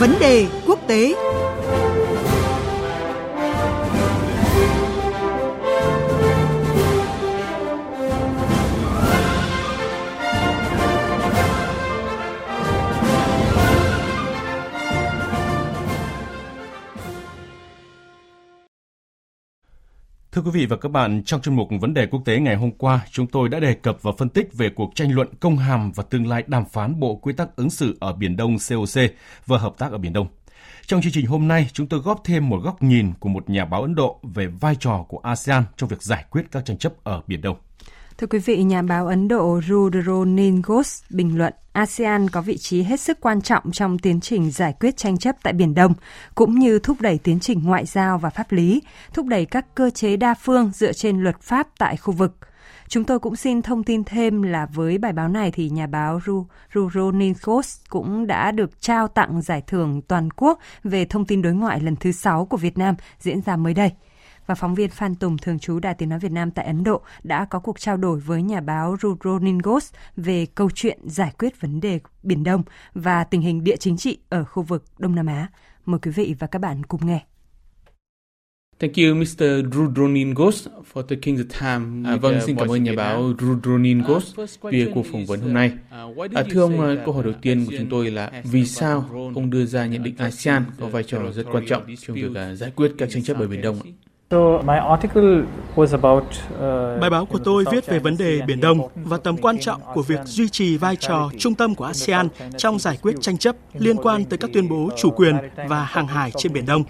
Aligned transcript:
Vấn 0.00 0.14
đề 0.20 0.46
quốc 0.66 0.78
tế. 0.86 1.14
Thưa 20.36 20.42
quý 20.42 20.50
vị 20.50 20.66
và 20.66 20.76
các 20.76 20.88
bạn, 20.88 21.22
trong 21.24 21.40
chuyên 21.40 21.56
mục 21.56 21.68
Vấn 21.80 21.94
đề 21.94 22.06
quốc 22.06 22.22
tế 22.24 22.38
ngày 22.38 22.56
hôm 22.56 22.70
qua, 22.70 23.00
chúng 23.10 23.26
tôi 23.26 23.48
đã 23.48 23.60
đề 23.60 23.74
cập 23.74 24.02
và 24.02 24.12
phân 24.18 24.28
tích 24.28 24.48
về 24.52 24.70
cuộc 24.70 24.92
tranh 24.94 25.12
luận 25.12 25.28
công 25.40 25.56
hàm 25.56 25.92
và 25.92 26.02
tương 26.10 26.26
lai 26.26 26.44
đàm 26.46 26.64
phán 26.64 27.00
Bộ 27.00 27.16
Quy 27.16 27.32
tắc 27.32 27.56
ứng 27.56 27.70
xử 27.70 27.96
ở 28.00 28.12
Biển 28.12 28.36
Đông 28.36 28.56
COC 28.68 29.02
và 29.46 29.58
hợp 29.58 29.74
tác 29.78 29.92
ở 29.92 29.98
Biển 29.98 30.12
Đông. 30.12 30.26
Trong 30.86 31.02
chương 31.02 31.12
trình 31.12 31.26
hôm 31.26 31.48
nay, 31.48 31.70
chúng 31.72 31.86
tôi 31.86 32.00
góp 32.00 32.20
thêm 32.24 32.48
một 32.48 32.60
góc 32.64 32.82
nhìn 32.82 33.12
của 33.20 33.28
một 33.28 33.50
nhà 33.50 33.64
báo 33.64 33.82
Ấn 33.82 33.94
Độ 33.94 34.20
về 34.22 34.46
vai 34.46 34.76
trò 34.80 35.04
của 35.08 35.18
ASEAN 35.18 35.64
trong 35.76 35.88
việc 35.88 36.02
giải 36.02 36.24
quyết 36.30 36.42
các 36.50 36.64
tranh 36.64 36.78
chấp 36.78 36.92
ở 37.04 37.22
Biển 37.26 37.40
Đông. 37.40 37.56
Thưa 38.18 38.26
quý 38.26 38.38
vị, 38.38 38.62
nhà 38.62 38.82
báo 38.82 39.06
Ấn 39.06 39.28
Độ 39.28 39.60
Rudro 39.68 40.24
Ningos 40.24 41.02
bình 41.10 41.38
luận 41.38 41.54
ASEAN 41.72 42.30
có 42.30 42.40
vị 42.40 42.56
trí 42.56 42.82
hết 42.82 43.00
sức 43.00 43.20
quan 43.20 43.42
trọng 43.42 43.72
trong 43.72 43.98
tiến 43.98 44.20
trình 44.20 44.50
giải 44.50 44.74
quyết 44.80 44.96
tranh 44.96 45.18
chấp 45.18 45.36
tại 45.42 45.52
Biển 45.52 45.74
Đông, 45.74 45.94
cũng 46.34 46.58
như 46.58 46.78
thúc 46.78 47.00
đẩy 47.00 47.18
tiến 47.18 47.40
trình 47.40 47.62
ngoại 47.64 47.86
giao 47.86 48.18
và 48.18 48.30
pháp 48.30 48.52
lý, 48.52 48.82
thúc 49.12 49.26
đẩy 49.26 49.46
các 49.46 49.74
cơ 49.74 49.90
chế 49.90 50.16
đa 50.16 50.34
phương 50.34 50.70
dựa 50.74 50.92
trên 50.92 51.20
luật 51.20 51.40
pháp 51.40 51.68
tại 51.78 51.96
khu 51.96 52.12
vực. 52.12 52.36
Chúng 52.88 53.04
tôi 53.04 53.18
cũng 53.18 53.36
xin 53.36 53.62
thông 53.62 53.84
tin 53.84 54.04
thêm 54.04 54.42
là 54.42 54.66
với 54.66 54.98
bài 54.98 55.12
báo 55.12 55.28
này 55.28 55.50
thì 55.50 55.68
nhà 55.70 55.86
báo 55.86 56.20
Ruro 56.74 57.10
Nikos 57.10 57.80
cũng 57.88 58.26
đã 58.26 58.50
được 58.50 58.80
trao 58.80 59.08
tặng 59.08 59.42
giải 59.42 59.62
thưởng 59.66 60.02
toàn 60.08 60.30
quốc 60.30 60.58
về 60.84 61.04
thông 61.04 61.24
tin 61.24 61.42
đối 61.42 61.52
ngoại 61.52 61.80
lần 61.80 61.96
thứ 61.96 62.12
6 62.12 62.46
của 62.46 62.56
Việt 62.56 62.78
Nam 62.78 62.94
diễn 63.18 63.40
ra 63.40 63.56
mới 63.56 63.74
đây 63.74 63.90
và 64.46 64.54
phóng 64.54 64.74
viên 64.74 64.90
Phan 64.90 65.14
Tùng 65.14 65.38
thường 65.38 65.58
trú 65.58 65.78
Đài 65.78 65.94
Tiếng 65.94 66.08
Nói 66.08 66.18
Việt 66.18 66.32
Nam 66.32 66.50
tại 66.50 66.66
Ấn 66.66 66.84
Độ 66.84 67.02
đã 67.22 67.44
có 67.44 67.58
cuộc 67.58 67.80
trao 67.80 67.96
đổi 67.96 68.20
với 68.20 68.42
nhà 68.42 68.60
báo 68.60 68.96
Rudro 69.02 69.38
Ningos 69.38 69.92
về 70.16 70.46
câu 70.54 70.70
chuyện 70.74 70.98
giải 71.04 71.32
quyết 71.38 71.60
vấn 71.60 71.80
đề 71.80 72.00
Biển 72.22 72.44
Đông 72.44 72.62
và 72.94 73.24
tình 73.24 73.40
hình 73.40 73.64
địa 73.64 73.76
chính 73.76 73.96
trị 73.96 74.18
ở 74.28 74.44
khu 74.44 74.62
vực 74.62 74.84
Đông 74.98 75.14
Nam 75.14 75.26
Á. 75.26 75.48
Mời 75.86 76.00
quý 76.02 76.10
vị 76.10 76.34
và 76.38 76.46
các 76.46 76.58
bạn 76.58 76.84
cùng 76.84 77.06
nghe. 77.06 77.20
Thank 78.78 78.96
you, 78.96 79.14
Mr. 79.14 79.74
Rudronin 79.74 80.34
Ghost, 80.34 80.68
for 80.92 81.02
taking 81.02 81.36
the 81.36 81.60
time. 81.60 82.10
À, 82.10 82.16
vâng, 82.16 82.40
xin 82.46 82.56
cảm 82.56 82.68
ơn 82.68 82.84
nhà 82.84 82.92
báo 82.96 83.32
Rudronin 83.40 84.02
Ghost 84.02 84.36
vì 84.62 84.90
cuộc 84.94 85.06
phỏng 85.12 85.26
vấn 85.26 85.40
hôm 85.40 85.54
nay. 85.54 85.72
À, 86.34 86.42
thưa 86.50 86.60
ông, 86.60 86.98
câu 87.04 87.14
hỏi 87.14 87.24
đầu 87.24 87.32
tiên 87.42 87.66
của 87.66 87.72
chúng 87.78 87.88
tôi 87.90 88.10
là 88.10 88.42
vì 88.44 88.66
sao 88.66 89.04
ông 89.34 89.50
đưa 89.50 89.66
ra 89.66 89.86
nhận 89.86 90.02
định 90.02 90.14
ASEAN 90.18 90.64
có 90.80 90.86
vai 90.86 91.02
trò 91.02 91.18
rất 91.34 91.46
quan 91.52 91.66
trọng 91.66 91.82
trong 92.00 92.16
việc 92.16 92.30
giải 92.54 92.70
quyết 92.76 92.92
các 92.98 93.10
tranh 93.10 93.22
chấp 93.22 93.38
ở 93.38 93.46
Biển 93.46 93.62
Đông? 93.62 93.76
Bài 94.30 94.80
báo 97.10 97.26
của 97.26 97.38
tôi 97.44 97.64
viết 97.72 97.86
về 97.86 97.98
vấn 97.98 98.16
đề 98.16 98.40
Biển 98.46 98.60
Đông 98.60 98.88
và 98.94 99.16
tầm 99.16 99.36
quan 99.36 99.58
trọng 99.58 99.80
của 99.94 100.02
việc 100.02 100.20
duy 100.24 100.48
trì 100.48 100.76
vai 100.76 100.96
trò 100.96 101.30
trung 101.38 101.54
tâm 101.54 101.74
của 101.74 101.84
ASEAN 101.84 102.28
trong 102.58 102.78
giải 102.78 102.98
quyết 103.02 103.14
tranh 103.20 103.38
chấp 103.38 103.56
liên 103.74 103.96
quan 103.96 104.24
tới 104.24 104.38
các 104.38 104.50
tuyên 104.52 104.68
bố 104.68 104.90
chủ 104.96 105.10
quyền 105.10 105.36
và 105.68 105.84
hàng 105.84 106.06
hải 106.06 106.32
trên 106.36 106.52
Biển 106.52 106.66
Đông. 106.66 106.84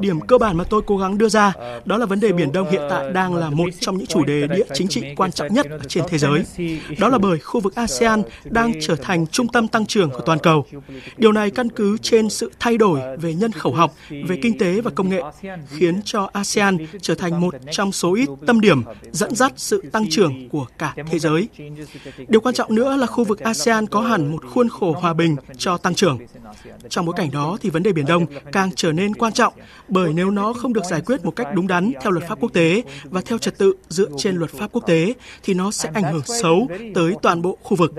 Điểm 0.00 0.20
cơ 0.20 0.38
bản 0.38 0.56
mà 0.56 0.64
tôi 0.64 0.82
cố 0.86 0.98
gắng 0.98 1.18
đưa 1.18 1.28
ra 1.28 1.52
đó 1.84 1.96
là 1.96 2.06
vấn 2.06 2.20
đề 2.20 2.32
Biển 2.32 2.52
Đông 2.52 2.70
hiện 2.70 2.82
tại 2.90 3.12
đang 3.12 3.34
là 3.34 3.50
một 3.50 3.68
trong 3.80 3.98
những 3.98 4.06
chủ 4.06 4.24
đề 4.24 4.46
địa 4.46 4.66
chính 4.74 4.88
trị 4.88 5.02
quan 5.16 5.32
trọng 5.32 5.54
nhất 5.54 5.66
trên 5.88 6.04
thế 6.08 6.18
giới. 6.18 6.44
Đó 6.98 7.08
là 7.08 7.18
bởi 7.18 7.38
khu 7.38 7.60
vực 7.60 7.74
ASEAN 7.74 8.22
đang 8.44 8.72
trở 8.80 8.96
thành 8.96 9.26
trung 9.26 9.48
tâm 9.48 9.68
tăng 9.68 9.86
trưởng 9.86 10.10
của 10.10 10.20
toàn 10.20 10.38
cầu. 10.38 10.64
Điều 11.16 11.32
này 11.32 11.50
căn 11.50 11.68
cứ 11.68 11.98
trên 11.98 12.30
sự 12.30 12.50
thay 12.60 12.76
đổi 12.78 13.00
về 13.16 13.34
nhân 13.34 13.52
khẩu 13.52 13.72
học, 13.72 13.94
về 14.10 14.38
kinh 14.42 14.58
tế 14.58 14.80
và 14.80 14.90
công 14.94 15.08
nghệ, 15.08 15.22
khiến 15.68 16.00
cho 16.04 16.30
ASEAN 16.32 16.65
ASEAN 16.66 16.86
trở 17.00 17.14
thành 17.14 17.40
một 17.40 17.54
trong 17.70 17.92
số 17.92 18.14
ít 18.14 18.28
tâm 18.46 18.60
điểm 18.60 18.82
dẫn 19.12 19.34
dắt 19.34 19.52
sự 19.56 19.82
tăng 19.92 20.04
trưởng 20.10 20.48
của 20.48 20.66
cả 20.78 20.94
thế 21.10 21.18
giới. 21.18 21.48
Điều 22.28 22.40
quan 22.40 22.54
trọng 22.54 22.74
nữa 22.74 22.96
là 22.96 23.06
khu 23.06 23.24
vực 23.24 23.40
ASEAN 23.40 23.86
có 23.86 24.00
hẳn 24.00 24.30
một 24.32 24.44
khuôn 24.54 24.68
khổ 24.68 24.92
hòa 24.92 25.14
bình 25.14 25.36
cho 25.58 25.78
tăng 25.78 25.94
trưởng. 25.94 26.18
Trong 26.88 27.06
bối 27.06 27.14
cảnh 27.18 27.30
đó 27.30 27.58
thì 27.60 27.70
vấn 27.70 27.82
đề 27.82 27.92
Biển 27.92 28.06
Đông 28.06 28.26
càng 28.52 28.70
trở 28.76 28.92
nên 28.92 29.14
quan 29.14 29.32
trọng 29.32 29.54
bởi 29.88 30.12
nếu 30.12 30.30
nó 30.30 30.52
không 30.52 30.72
được 30.72 30.84
giải 30.90 31.00
quyết 31.06 31.24
một 31.24 31.36
cách 31.36 31.46
đúng 31.54 31.66
đắn 31.66 31.92
theo 32.02 32.10
luật 32.10 32.28
pháp 32.28 32.38
quốc 32.40 32.52
tế 32.52 32.82
và 33.04 33.20
theo 33.20 33.38
trật 33.38 33.58
tự 33.58 33.72
dựa 33.88 34.08
trên 34.18 34.36
luật 34.36 34.50
pháp 34.50 34.72
quốc 34.72 34.86
tế 34.86 35.14
thì 35.42 35.54
nó 35.54 35.70
sẽ 35.70 35.90
ảnh 35.94 36.12
hưởng 36.12 36.22
xấu 36.24 36.68
tới 36.94 37.14
toàn 37.22 37.42
bộ 37.42 37.58
khu 37.62 37.76
vực. 37.76 37.92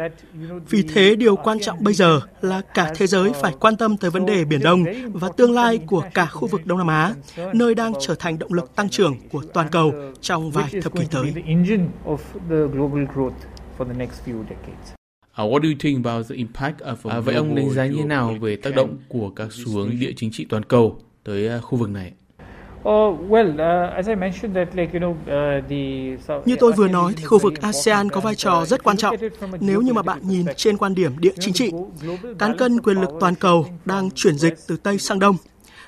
Vì 0.70 0.84
thế 0.84 1.16
điều 1.16 1.36
quan 1.36 1.60
trọng 1.60 1.84
bây 1.84 1.94
giờ 1.94 2.22
là 2.42 2.62
cả 2.74 2.94
thế 2.96 3.08
giới 3.08 3.32
phải 3.42 3.54
quan 3.60 3.78
tâm 3.78 3.98
tới 3.98 4.12
vấn 4.12 4.26
đề 4.26 4.46
Biển 4.46 4.64
Đông 4.64 4.86
và 5.14 5.30
tương 5.38 5.54
lai 5.54 5.78
của 5.78 6.04
cả 6.14 6.26
khu 6.26 6.48
vực 6.48 6.66
Đông 6.66 6.78
Nam 6.78 6.88
Á, 6.88 7.14
nơi 7.54 7.76
đang 7.76 7.94
trở 8.02 8.16
thành 8.16 8.40
động 8.40 8.54
lực 8.54 8.57
tăng 8.62 8.90
trưởng 8.90 9.16
của 9.32 9.44
toàn 9.54 9.68
cầu 9.72 9.94
trong 10.22 10.52
vài 10.52 10.70
thập 10.82 10.94
kỷ 10.94 11.06
tới. 11.12 11.34
Uh, 15.44 15.52
what 15.52 15.62
do 15.62 15.70
you 15.70 15.76
think 15.80 16.06
about 16.06 16.30
the 16.30 16.36
impact 16.36 16.80
of 16.80 17.20
uh, 17.20 17.26
vậy 17.26 17.36
ông 17.36 17.56
đánh 17.56 17.70
giá 17.70 17.86
như 17.86 17.96
thế 17.98 18.06
nào 18.06 18.36
về 18.42 18.56
tác 18.56 18.76
động 18.76 18.98
của 19.08 19.30
các 19.30 19.48
xu 19.52 19.72
hướng 19.72 19.90
địa 20.00 20.12
chính 20.16 20.32
trị 20.32 20.46
toàn 20.50 20.64
cầu 20.64 21.00
tới 21.24 21.58
uh, 21.58 21.64
khu 21.64 21.78
vực 21.78 21.90
này? 21.90 22.14
Như 26.46 26.56
tôi 26.60 26.72
vừa 26.78 26.88
nói 26.88 27.14
thì 27.18 27.24
khu 27.24 27.40
vực 27.40 27.62
ASEAN 27.62 28.10
có 28.10 28.22
vai 28.22 28.36
trò 28.36 28.66
rất 28.66 28.84
quan 28.84 28.98
trọng 28.98 29.16
nếu 29.60 29.82
như 29.82 29.94
mà 29.94 30.02
bạn 30.02 30.20
nhìn 30.24 30.46
trên 30.56 30.78
quan 30.78 30.96
điểm 30.96 31.12
địa 31.20 31.34
chính 31.40 31.54
trị. 31.54 31.72
Cán 32.40 32.58
cân 32.58 32.82
quyền 32.82 33.02
lực 33.02 33.10
toàn 33.20 33.36
cầu 33.36 33.66
đang 33.86 34.12
chuyển 34.12 34.38
dịch 34.38 34.54
từ 34.68 34.78
Tây 34.78 34.98
sang 34.98 35.20
Đông 35.20 35.36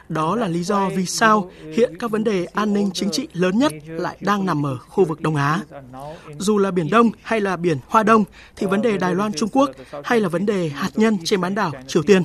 đó 0.10 0.36
là 0.36 0.48
lý 0.48 0.64
do 0.64 0.90
vì 0.90 1.06
sao 1.06 1.52
hiện 1.74 1.98
các 2.00 2.12
vấn 2.12 2.24
đề 2.24 2.46
an 2.46 2.74
ninh 2.74 2.90
chính 2.94 3.10
trị 3.12 3.28
lớn 3.34 3.60
nhất 3.60 3.74
lại 3.88 4.18
đang 4.22 4.46
nằm 4.46 4.66
ở 4.66 4.78
khu 4.78 5.06
vực 5.06 5.22
Đông 5.22 5.36
Á. 5.36 5.60
Dù 6.38 6.58
là 6.58 6.72
Biển 6.72 6.90
Đông 6.90 7.12
hay 7.22 7.42
là 7.42 7.58
Biển 7.58 7.78
Hoa 7.88 8.04
Đông 8.04 8.24
thì 8.56 8.68
vấn 8.68 8.82
đề 8.82 8.98
Đài 8.98 9.16
Loan 9.16 9.34
Trung 9.34 9.50
Quốc 9.50 9.70
hay 10.04 10.20
là 10.20 10.30
vấn 10.30 10.46
đề 10.46 10.70
hạt 10.70 10.92
nhân 10.96 11.18
trên 11.24 11.42
bán 11.42 11.56
đảo 11.56 11.72
Triều 11.88 12.04
Tiên 12.04 12.24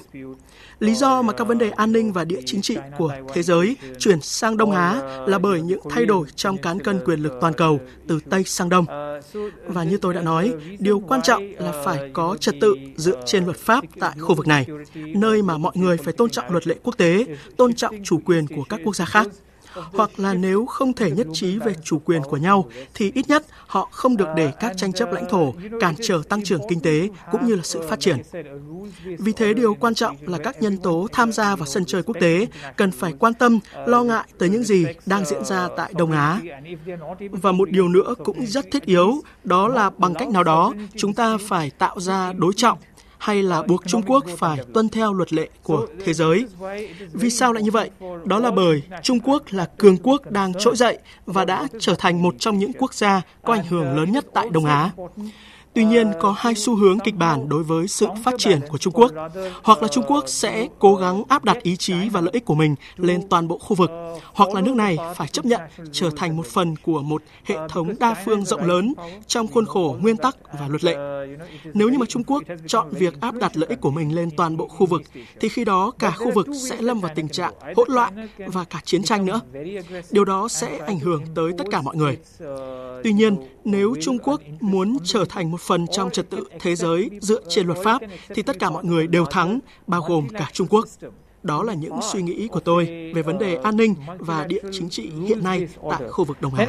Lý 0.81 0.95
do 0.95 1.23
mà 1.23 1.33
các 1.33 1.45
vấn 1.45 1.59
đề 1.59 1.71
an 1.71 1.93
ninh 1.93 2.13
và 2.13 2.25
địa 2.25 2.41
chính 2.47 2.63
trị 2.63 2.77
của 2.99 3.13
thế 3.35 3.43
giới 3.43 3.77
chuyển 3.99 4.21
sang 4.21 4.57
Đông 4.57 4.71
Á 4.71 5.03
là 5.27 5.39
bởi 5.39 5.61
những 5.61 5.81
thay 5.91 6.07
đổi 6.07 6.27
trong 6.37 6.59
cán 6.59 6.81
cân 6.81 7.01
quyền 7.05 7.21
lực 7.21 7.33
toàn 7.41 7.55
cầu 7.55 7.81
từ 8.07 8.21
Tây 8.31 8.45
sang 8.45 8.69
Đông. 8.69 8.87
Và 9.67 9.85
như 9.85 9.99
tôi 9.99 10.15
đã 10.15 10.21
nói, 10.21 10.53
điều 10.79 11.01
quan 11.01 11.23
trọng 11.23 11.53
là 11.59 11.83
phải 11.85 12.11
có 12.13 12.37
trật 12.41 12.55
tự 12.61 12.75
dựa 12.97 13.23
trên 13.27 13.45
luật 13.45 13.57
pháp 13.57 13.85
tại 14.01 14.13
khu 14.21 14.35
vực 14.35 14.47
này, 14.47 14.67
nơi 14.95 15.43
mà 15.43 15.59
mọi 15.59 15.73
người 15.77 15.97
phải 15.97 16.13
tôn 16.13 16.31
trọng 16.31 16.51
luật 16.51 16.67
lệ 16.67 16.75
quốc 16.83 16.97
tế, 16.99 17.27
tôn 17.57 17.74
trọng 17.75 17.95
chủ 18.05 18.21
quyền 18.25 18.47
của 18.47 18.65
các 18.69 18.81
quốc 18.85 18.97
gia 18.97 19.05
khác 19.05 19.29
hoặc 19.75 20.11
là 20.17 20.35
nếu 20.35 20.67
không 20.67 20.93
thể 20.93 21.11
nhất 21.11 21.27
trí 21.33 21.59
về 21.59 21.75
chủ 21.85 21.99
quyền 21.99 22.23
của 22.23 22.37
nhau 22.37 22.69
thì 22.95 23.13
ít 23.15 23.29
nhất 23.29 23.45
họ 23.67 23.89
không 23.93 24.17
được 24.17 24.29
để 24.37 24.53
các 24.61 24.73
tranh 24.77 24.93
chấp 24.93 25.13
lãnh 25.13 25.29
thổ 25.31 25.55
cản 25.81 25.95
trở 26.03 26.23
tăng 26.29 26.43
trưởng 26.43 26.61
kinh 26.69 26.81
tế 26.81 27.09
cũng 27.33 27.47
như 27.47 27.55
là 27.55 27.63
sự 27.63 27.89
phát 27.89 28.01
triển. 28.01 28.17
Vì 29.19 29.33
thế 29.33 29.55
điều 29.55 29.75
quan 29.75 29.95
trọng 29.95 30.17
là 30.21 30.39
các 30.39 30.63
nhân 30.63 30.77
tố 30.77 31.09
tham 31.13 31.33
gia 31.33 31.57
vào 31.57 31.67
sân 31.67 31.85
chơi 31.85 32.03
quốc 32.03 32.17
tế 32.21 32.47
cần 32.77 32.91
phải 32.91 33.13
quan 33.19 33.35
tâm, 33.35 33.59
lo 33.87 34.03
ngại 34.03 34.25
tới 34.39 34.49
những 34.49 34.65
gì 34.65 34.87
đang 35.07 35.25
diễn 35.25 35.45
ra 35.45 35.69
tại 35.77 35.93
Đông 35.97 36.13
Á. 36.13 36.41
Và 37.31 37.53
một 37.53 37.71
điều 37.71 37.89
nữa 37.89 38.15
cũng 38.25 38.47
rất 38.47 38.67
thiết 38.73 38.85
yếu, 38.85 39.15
đó 39.45 39.69
là 39.69 39.91
bằng 39.91 40.15
cách 40.15 40.29
nào 40.29 40.45
đó 40.45 40.73
chúng 40.97 41.15
ta 41.15 41.37
phải 41.41 41.71
tạo 41.71 42.01
ra 42.01 42.33
đối 42.33 42.53
trọng 42.57 42.79
hay 43.25 43.43
là 43.43 43.63
buộc 43.63 43.87
Trung 43.87 44.03
Quốc 44.07 44.25
phải 44.39 44.59
tuân 44.75 44.89
theo 44.89 45.13
luật 45.13 45.33
lệ 45.33 45.49
của 45.63 45.87
thế 46.05 46.13
giới. 46.13 46.47
Vì 47.13 47.31
sao 47.31 47.53
lại 47.53 47.63
như 47.63 47.71
vậy? 47.71 47.91
Đó 48.25 48.39
là 48.39 48.51
bởi 48.51 48.83
Trung 49.03 49.21
Quốc 49.21 49.43
là 49.51 49.65
cường 49.79 49.97
quốc 49.97 50.31
đang 50.31 50.55
trỗi 50.55 50.77
dậy 50.77 50.99
và 51.27 51.45
đã 51.45 51.67
trở 51.79 51.95
thành 51.99 52.23
một 52.23 52.35
trong 52.39 52.59
những 52.59 52.73
quốc 52.79 52.95
gia 52.95 53.23
có 53.43 53.53
ảnh 53.53 53.65
hưởng 53.65 53.97
lớn 53.97 54.13
nhất 54.13 54.27
tại 54.35 54.49
Đông 54.53 54.65
Á. 54.65 54.91
Tuy 55.75 55.85
nhiên, 55.85 56.13
có 56.21 56.35
hai 56.39 56.55
xu 56.55 56.77
hướng 56.77 56.99
kịch 56.99 57.15
bản 57.15 57.49
đối 57.49 57.63
với 57.63 57.89
sự 57.89 58.07
phát 58.25 58.35
triển 58.39 58.61
của 58.69 58.79
Trung 58.79 58.93
Quốc. 58.93 59.13
Hoặc 59.63 59.83
là 59.83 59.89
Trung 59.89 60.05
Quốc 60.07 60.25
sẽ 60.27 60.69
cố 60.79 60.97
gắng 60.97 61.23
áp 61.29 61.45
đặt 61.45 61.63
ý 61.63 61.77
chí 61.77 61.95
và 62.13 62.21
lợi 62.21 62.31
ích 62.33 62.45
của 62.45 62.55
mình 62.55 62.75
lên 62.97 63.29
toàn 63.29 63.49
bộ 63.49 63.59
khu 63.59 63.77
vực, 63.77 63.91
hoặc 64.33 64.51
là 64.55 64.61
nước 64.61 64.75
này 64.75 64.97
phải 65.17 65.29
chấp 65.29 65.45
nhận 65.45 65.61
trở 65.93 66.11
thành 66.17 66.37
một 66.37 66.47
phần 66.47 66.77
của 66.77 67.03
một 67.03 67.23
hệ 67.45 67.57
thống 67.69 67.95
đa 68.01 68.15
phương 68.25 68.45
rộng 68.45 68.65
lớn 68.65 68.95
trong 69.27 69.49
khuôn 69.49 69.67
khổ 69.67 69.97
nguyên 70.01 70.17
tắc 70.17 70.37
và 70.59 70.69
luật 70.69 70.85
lệ. 70.85 70.97
Nếu 71.75 71.89
như 71.89 71.99
mà 71.99 72.07
Trung 72.09 72.25
Quốc 72.25 72.43
chọn 72.67 72.91
việc 72.91 73.21
áp 73.21 73.35
đặt 73.35 73.57
lợi 73.57 73.69
ích 73.69 73.81
của 73.81 73.91
mình 73.91 74.15
lên 74.15 74.31
toàn 74.37 74.57
bộ 74.57 74.69
khu 74.69 74.87
vực, 74.87 75.03
thì 75.41 75.49
khi 75.49 75.65
đó 75.65 75.91
cả 75.99 76.11
khu 76.11 76.31
vực 76.31 76.47
sẽ 76.69 76.83
lâm 76.83 77.01
vào 77.01 77.13
tình 77.15 77.29
trạng 77.29 77.53
hỗn 77.77 77.89
loạn 77.91 78.29
và 78.47 78.65
cả 78.65 78.81
chiến 78.85 79.03
tranh 79.03 79.27
nữa. 79.27 79.41
Điều 80.11 80.25
đó 80.25 80.49
sẽ 80.49 80.79
ảnh 80.87 80.99
hưởng 80.99 81.23
tới 81.35 81.53
tất 81.59 81.65
cả 81.71 81.83
mọi 81.83 81.97
người. 81.97 82.19
Tuy 83.05 83.13
nhiên, 83.13 83.37
nếu 83.65 83.95
Trung 84.03 84.19
Quốc 84.19 84.41
muốn 84.61 84.97
trở 85.05 85.25
thành 85.29 85.51
một 85.51 85.61
phần 85.67 85.87
trong 85.93 86.11
trật 86.11 86.31
tự 86.31 86.45
thế 86.61 86.75
giới 86.77 87.11
dựa 87.21 87.41
trên 87.49 87.67
luật 87.67 87.79
pháp 87.85 88.03
thì 88.35 88.43
tất 88.43 88.59
cả 88.59 88.71
mọi 88.71 88.85
người 88.85 89.07
đều 89.07 89.25
thắng, 89.25 89.59
bao 89.87 90.03
gồm 90.09 90.29
cả 90.29 90.49
Trung 90.53 90.67
Quốc. 90.71 90.85
Đó 91.43 91.63
là 91.63 91.75
những 91.75 91.99
suy 92.13 92.23
nghĩ 92.23 92.49
của 92.49 92.61
tôi 92.61 93.13
về 93.15 93.23
vấn 93.23 93.39
đề 93.39 93.55
an 93.55 93.77
ninh 93.77 93.95
và 94.19 94.47
địa 94.47 94.63
chính 94.73 94.89
trị 94.89 95.11
hiện 95.27 95.45
nay 95.45 95.69
tại 95.91 96.09
khu 96.09 96.25
vực 96.25 96.37
Đông 96.41 96.55
Á. 96.55 96.67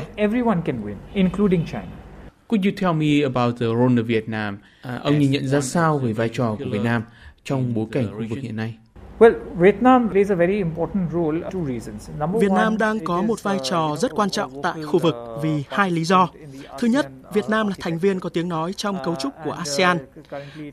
Could 2.47 2.65
you 2.65 2.71
tell 2.81 2.93
me 2.93 3.21
about 3.23 3.59
the 3.59 3.65
role 3.65 3.95
of 3.95 4.03
Vietnam? 4.03 4.57
À, 4.81 4.99
ông 5.03 5.19
nhìn 5.19 5.31
nhận 5.31 5.47
ra 5.47 5.61
sao 5.61 5.97
về 5.97 6.13
vai 6.13 6.29
trò 6.33 6.55
của 6.59 6.65
Việt 6.71 6.81
Nam 6.83 7.03
trong 7.43 7.73
bối 7.73 7.85
cảnh 7.91 8.07
khu 8.11 8.23
vực 8.29 8.39
hiện 8.41 8.55
nay? 8.55 8.75
Việt 9.19 9.81
Nam 12.51 12.77
đang 12.77 12.99
có 12.99 13.21
một 13.21 13.43
vai 13.43 13.59
trò 13.63 13.95
rất 13.99 14.11
quan 14.15 14.29
trọng 14.29 14.61
tại 14.63 14.83
khu 14.83 14.99
vực 14.99 15.15
vì 15.43 15.63
hai 15.69 15.91
lý 15.91 16.03
do. 16.03 16.29
Thứ 16.79 16.87
nhất, 16.87 17.07
Việt 17.33 17.49
Nam 17.49 17.67
là 17.67 17.75
thành 17.79 17.97
viên 17.97 18.19
có 18.19 18.29
tiếng 18.29 18.49
nói 18.49 18.73
trong 18.73 18.97
cấu 19.05 19.15
trúc 19.15 19.33
của 19.45 19.51
ASEAN. 19.51 19.97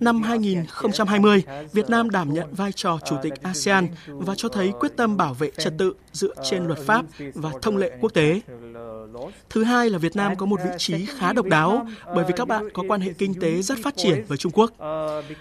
Năm 0.00 0.22
2020, 0.22 1.42
Việt 1.72 1.90
Nam 1.90 2.10
đảm 2.10 2.34
nhận 2.34 2.54
vai 2.54 2.72
trò 2.72 2.98
chủ 3.04 3.16
tịch 3.22 3.42
ASEAN 3.42 3.86
và 4.06 4.34
cho 4.36 4.48
thấy 4.48 4.72
quyết 4.80 4.96
tâm 4.96 5.16
bảo 5.16 5.34
vệ 5.34 5.50
trật 5.58 5.72
tự 5.78 5.94
dựa 6.12 6.34
trên 6.50 6.64
luật 6.64 6.78
pháp 6.78 7.04
và 7.34 7.50
thông 7.62 7.76
lệ 7.76 7.90
quốc 8.00 8.14
tế. 8.14 8.40
Thứ 9.50 9.64
hai 9.64 9.90
là 9.90 9.98
Việt 9.98 10.16
Nam 10.16 10.36
có 10.36 10.46
một 10.46 10.60
vị 10.64 10.70
trí 10.78 11.06
khá 11.06 11.32
độc 11.32 11.46
đáo 11.46 11.86
bởi 12.14 12.24
vì 12.24 12.34
các 12.36 12.48
bạn 12.48 12.68
có 12.74 12.82
quan 12.88 13.00
hệ 13.00 13.12
kinh 13.12 13.34
tế 13.40 13.62
rất 13.62 13.78
phát 13.82 13.96
triển 13.96 14.24
với 14.28 14.38
Trung 14.38 14.52
Quốc. 14.54 14.72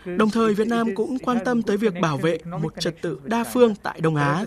Đồng 0.06 0.30
thời, 0.30 0.54
Việt 0.54 0.68
Nam 0.68 0.95
cũng 0.95 1.18
quan 1.19 1.38
tâm 1.45 1.63
tới 1.63 1.78
việc 1.78 1.94
bảo 2.01 2.18
vệ 2.18 2.38
một 2.62 2.74
trật 2.80 3.01
tự 3.01 3.19
đa 3.24 3.44
phương 3.44 3.75
tại 3.83 4.01
Đông 4.01 4.16
Á. 4.16 4.45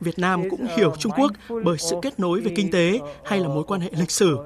Việt 0.00 0.18
Nam 0.18 0.50
cũng 0.50 0.66
hiểu 0.76 0.92
Trung 0.98 1.12
Quốc 1.16 1.32
bởi 1.64 1.78
sự 1.78 1.96
kết 2.02 2.20
nối 2.20 2.40
về 2.40 2.52
kinh 2.56 2.70
tế 2.70 3.00
hay 3.24 3.40
là 3.40 3.48
mối 3.48 3.64
quan 3.64 3.80
hệ 3.80 3.90
lịch 3.98 4.10
sử 4.10 4.36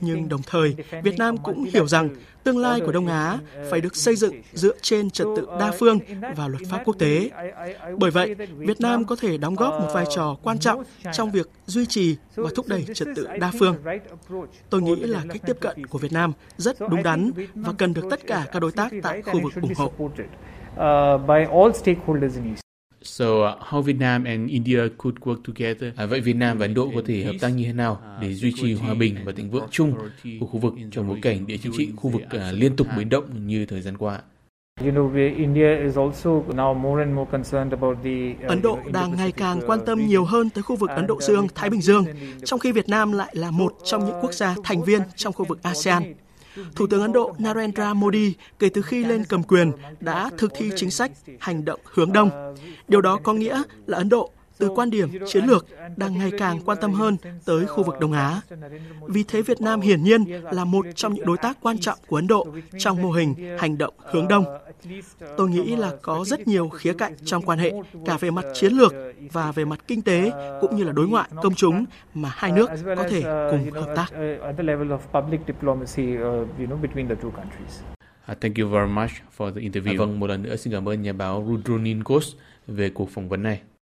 nhưng 0.00 0.28
đồng 0.28 0.42
thời 0.42 0.76
Việt 1.02 1.18
Nam 1.18 1.36
cũng 1.36 1.64
hiểu 1.64 1.88
rằng 1.88 2.08
tương 2.44 2.58
lai 2.58 2.80
của 2.80 2.92
Đông 2.92 3.06
Á 3.06 3.38
phải 3.70 3.80
được 3.80 3.96
xây 3.96 4.16
dựng 4.16 4.42
dựa 4.52 4.74
trên 4.82 5.10
trật 5.10 5.26
tự 5.36 5.46
đa 5.60 5.72
phương 5.78 5.98
và 6.36 6.48
luật 6.48 6.62
pháp 6.70 6.82
quốc 6.84 6.98
tế. 6.98 7.30
Bởi 7.98 8.10
vậy, 8.10 8.34
Việt 8.56 8.80
Nam 8.80 9.04
có 9.04 9.16
thể 9.16 9.38
đóng 9.38 9.54
góp 9.54 9.80
một 9.80 9.88
vai 9.94 10.04
trò 10.14 10.36
quan 10.42 10.58
trọng 10.58 10.84
trong 11.12 11.30
việc 11.30 11.50
duy 11.66 11.86
trì 11.86 12.16
và 12.34 12.50
thúc 12.54 12.68
đẩy 12.68 12.84
trật 12.94 13.08
tự 13.16 13.26
đa 13.40 13.52
phương. 13.58 13.76
Tôi 14.70 14.82
nghĩ 14.82 14.96
là 14.96 15.24
cách 15.28 15.42
tiếp 15.46 15.56
cận 15.60 15.86
của 15.86 15.98
Việt 15.98 16.12
Nam 16.12 16.32
rất 16.56 16.76
đúng 16.80 17.02
đắn 17.02 17.30
và 17.54 17.72
cần 17.78 17.94
được 17.94 18.04
tất 18.10 18.26
cả 18.26 18.46
các 18.52 18.60
đối 18.60 18.72
tác 18.72 18.92
tại 19.02 19.22
khu 19.22 19.40
vực 19.40 19.52
ủng 19.62 19.72
hộ. 19.76 19.92
So 23.02 23.24
uh, 23.24 23.58
how 23.60 23.82
Vietnam 23.82 24.24
and 24.24 24.50
India 24.50 24.80
could 24.98 25.18
work 25.18 25.36
together? 25.44 25.94
À, 25.96 26.06
vậy 26.06 26.20
Việt 26.20 26.36
Nam 26.36 26.58
và 26.58 26.66
Ấn 26.66 26.74
Độ 26.74 26.90
có 26.94 27.02
thể 27.06 27.24
hợp 27.24 27.32
tác 27.40 27.48
như 27.48 27.64
thế 27.64 27.72
nào 27.72 28.00
để 28.20 28.34
duy 28.34 28.52
trì 28.56 28.74
hòa 28.74 28.94
bình 28.94 29.16
và 29.24 29.32
thịnh 29.32 29.50
vượng 29.50 29.68
chung 29.70 29.94
của 30.40 30.46
khu 30.46 30.58
vực 30.58 30.74
trong 30.90 31.08
bối 31.08 31.18
cảnh 31.22 31.46
địa 31.46 31.56
chính 31.62 31.72
trị 31.76 31.92
khu 31.96 32.10
vực 32.10 32.22
uh, 32.24 32.40
liên 32.52 32.76
tục 32.76 32.86
biến 32.96 33.08
động 33.08 33.46
như 33.46 33.66
thời 33.66 33.80
gian 33.80 33.96
qua? 33.96 34.20
Ấn 38.46 38.62
Độ 38.62 38.78
đang 38.92 39.16
ngày 39.16 39.32
càng 39.32 39.60
quan 39.66 39.80
tâm 39.86 40.06
nhiều 40.06 40.24
hơn 40.24 40.50
tới 40.50 40.62
khu 40.62 40.76
vực 40.76 40.90
Ấn 40.90 41.06
Độ 41.06 41.20
Dương, 41.20 41.46
Thái 41.54 41.70
Bình 41.70 41.80
Dương, 41.80 42.04
trong 42.44 42.58
khi 42.58 42.72
Việt 42.72 42.88
Nam 42.88 43.12
lại 43.12 43.34
là 43.36 43.50
một 43.50 43.74
trong 43.84 44.06
những 44.06 44.16
quốc 44.22 44.34
gia 44.34 44.54
thành 44.64 44.82
viên 44.82 45.00
trong 45.16 45.32
khu 45.32 45.44
vực 45.44 45.58
ASEAN. 45.62 46.14
Thủ 46.76 46.86
tướng 46.86 47.02
Ấn 47.02 47.12
Độ 47.12 47.34
Narendra 47.38 47.94
Modi 47.94 48.34
kể 48.58 48.68
từ 48.68 48.82
khi 48.82 49.04
lên 49.04 49.24
cầm 49.28 49.42
quyền 49.42 49.72
đã 50.00 50.30
thực 50.38 50.52
thi 50.56 50.70
chính 50.76 50.90
sách 50.90 51.10
hành 51.40 51.64
động 51.64 51.80
hướng 51.84 52.12
đông. 52.12 52.54
Điều 52.88 53.00
đó 53.00 53.18
có 53.22 53.32
nghĩa 53.32 53.62
là 53.86 53.98
Ấn 53.98 54.08
Độ 54.08 54.30
từ 54.60 54.68
quan 54.74 54.90
điểm 54.90 55.08
chiến 55.26 55.44
lược 55.44 55.66
đang 55.96 56.18
ngày 56.18 56.30
càng 56.38 56.60
quan 56.64 56.78
tâm 56.80 56.92
hơn 56.92 57.16
tới 57.44 57.66
khu 57.66 57.82
vực 57.84 57.94
Đông 58.00 58.12
Á. 58.12 58.40
Vì 59.08 59.24
thế 59.28 59.42
Việt 59.42 59.60
Nam 59.60 59.80
hiển 59.80 60.02
nhiên 60.02 60.24
là 60.52 60.64
một 60.64 60.86
trong 60.94 61.14
những 61.14 61.26
đối 61.26 61.36
tác 61.36 61.58
quan 61.60 61.78
trọng 61.78 61.98
của 62.06 62.16
Ấn 62.16 62.26
Độ 62.26 62.46
trong 62.78 63.02
mô 63.02 63.10
hình 63.10 63.34
hành 63.58 63.78
động 63.78 63.94
hướng 63.98 64.28
đông. 64.28 64.44
Tôi 65.36 65.48
nghĩ 65.48 65.76
là 65.76 65.92
có 66.02 66.24
rất 66.24 66.48
nhiều 66.48 66.68
khía 66.68 66.92
cạnh 66.92 67.12
trong 67.24 67.42
quan 67.42 67.58
hệ, 67.58 67.72
cả 68.06 68.16
về 68.16 68.30
mặt 68.30 68.44
chiến 68.54 68.72
lược 68.72 68.94
và 69.32 69.52
về 69.52 69.64
mặt 69.64 69.80
kinh 69.86 70.02
tế 70.02 70.32
cũng 70.60 70.76
như 70.76 70.84
là 70.84 70.92
đối 70.92 71.08
ngoại 71.08 71.28
công 71.42 71.54
chúng 71.54 71.84
mà 72.14 72.30
hai 72.32 72.52
nước 72.52 72.70
có 72.96 73.04
thể 73.10 73.22
cùng 73.50 73.70
hợp 73.70 73.94
tác. 73.96 74.06
Uh, 78.32 78.40
thank 78.40 78.56
you 78.58 78.68
very 78.68 78.92
much 78.92 79.10
for 79.38 79.54
the 79.54 79.60
interview. 79.60 79.94
À, 79.94 79.98
vâng, 79.98 80.20
một 80.20 80.26
lần 80.26 80.42
nữa 80.42 80.56
xin 80.56 80.72
cảm 80.72 80.88
ơn 80.88 81.02
nhà 81.02 81.12
báo 81.12 81.46
Rudronin 81.48 82.02
Ghosh 82.04 82.36
về 82.66 82.90
cuộc 82.90 83.10
phỏng 83.10 83.28
vấn 83.28 83.42
này. 83.42 83.60